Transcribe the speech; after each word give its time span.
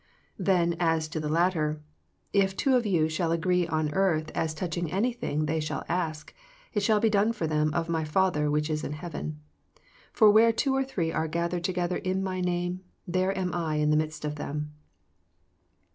Then 0.39 0.75
as 0.79 1.07
to 1.09 1.19
the 1.19 1.29
latter," 1.29 1.79
If 2.43 2.57
two 2.57 2.75
of 2.75 2.87
you 2.87 3.07
shall 3.07 3.31
agree 3.31 3.67
on 3.67 3.93
earth 3.93 4.31
as 4.33 4.55
touching 4.55 4.91
anything 4.91 5.45
they 5.45 5.59
shall 5.59 5.83
ask, 5.87 6.33
it 6.73 6.79
shall 6.81 6.99
be 6.99 7.07
done 7.11 7.33
for 7.33 7.45
them 7.45 7.71
of 7.75 7.87
My 7.87 8.03
Father 8.03 8.49
which 8.49 8.67
is 8.67 8.83
in 8.83 8.93
heaven. 8.93 9.39
For 10.11 10.31
where 10.31 10.51
two 10.51 10.75
or 10.75 10.83
three 10.83 11.11
are 11.11 11.27
gathered 11.27 11.63
together 11.65 11.97
in 11.97 12.23
My 12.23 12.41
name, 12.41 12.81
there 13.07 13.37
am 13.37 13.53
I 13.53 13.75
in 13.75 13.91
the 13.91 13.95
midst 13.95 14.25
of 14.25 14.37
them." 14.37 14.73